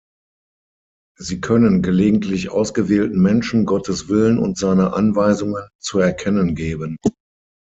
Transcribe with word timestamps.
Sie 1.19 1.41
können 1.41 1.83
gelegentlich 1.83 2.49
ausgewählten 2.49 3.21
Menschen 3.21 3.67
Gottes 3.67 4.09
Willen 4.09 4.39
und 4.39 4.57
seine 4.57 4.93
Anweisungen 4.93 5.69
zu 5.79 5.99
erkennen 5.99 6.55
geben. 6.55 6.97